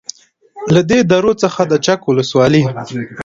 له 0.73 0.81
دې 0.89 0.99
درو 1.11 1.31
څخه 1.43 1.61
د 1.71 1.73
چک 1.85 1.99
ولسوالۍ 2.05 2.61